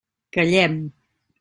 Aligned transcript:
Callem. 0.31 0.75